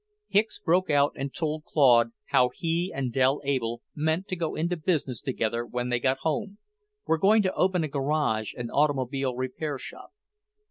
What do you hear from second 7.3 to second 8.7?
to open a garage